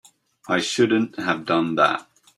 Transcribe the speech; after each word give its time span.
I 0.47 0.57
shouldn't 0.61 1.19
have 1.19 1.45
done 1.45 1.75
that. 1.75 2.07